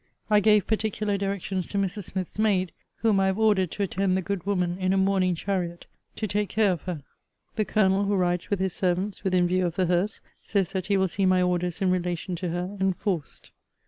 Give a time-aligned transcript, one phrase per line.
[0.31, 2.05] I gave particular directions to Mrs.
[2.05, 2.71] Smith's maid
[3.03, 5.85] (whom I have ordered to attend the good woman in a mourning chariot)
[6.15, 7.03] to take care of her.
[7.55, 10.97] The Colonel, who rides with his servants within view of the hearse, says that he
[10.97, 13.51] will see my orders in relation to her enforced.